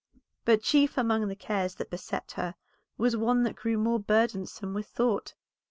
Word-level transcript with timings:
But 0.45 0.63
chief 0.63 0.97
among 0.97 1.27
the 1.27 1.35
cares 1.35 1.75
that 1.75 1.91
beset 1.91 2.31
her 2.31 2.55
was 2.97 3.15
one 3.15 3.43
that 3.43 3.55
grew 3.55 3.77
more 3.77 3.99
burdensome 3.99 4.73
with 4.73 4.87
thought. 4.87 5.35